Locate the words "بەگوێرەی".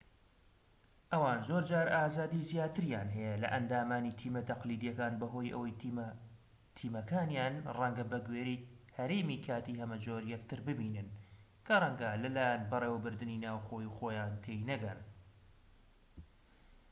8.11-8.63